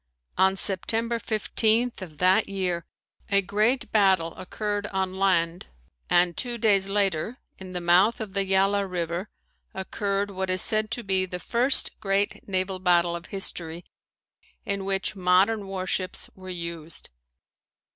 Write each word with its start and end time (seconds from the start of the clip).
On 0.35 0.55
September 0.55 1.19
15th 1.19 2.01
of 2.01 2.17
that 2.17 2.49
year 2.49 2.87
a 3.29 3.39
great 3.43 3.91
battle 3.91 4.33
occurred 4.35 4.87
on 4.87 5.13
land 5.19 5.67
and 6.09 6.35
two 6.35 6.57
days 6.57 6.89
later, 6.89 7.37
in 7.59 7.73
the 7.73 7.81
mouth 7.81 8.19
of 8.19 8.33
the 8.33 8.43
Yala 8.43 8.89
River 8.89 9.29
occurred 9.75 10.31
what 10.31 10.49
is 10.49 10.59
said 10.63 10.89
to 10.89 11.03
be 11.03 11.27
the 11.27 11.37
first 11.37 11.99
great 11.99 12.47
naval 12.49 12.79
battle 12.79 13.15
of 13.15 13.27
history 13.27 13.85
in 14.65 14.85
which 14.85 15.15
modern 15.15 15.67
warships 15.67 16.31
were 16.33 16.49
used. 16.49 17.11